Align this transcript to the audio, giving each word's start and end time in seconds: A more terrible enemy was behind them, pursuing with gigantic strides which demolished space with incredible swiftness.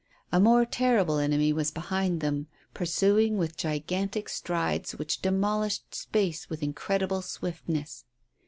A 0.31 0.39
more 0.39 0.65
terrible 0.65 1.19
enemy 1.19 1.53
was 1.53 1.69
behind 1.69 2.21
them, 2.21 2.47
pursuing 2.73 3.37
with 3.37 3.55
gigantic 3.55 4.29
strides 4.29 4.93
which 4.93 5.21
demolished 5.21 5.93
space 5.93 6.49
with 6.49 6.63
incredible 6.63 7.21
swiftness. 7.21 8.05